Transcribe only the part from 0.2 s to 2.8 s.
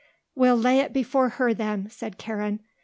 "We'll lay it before her, then," said Karen.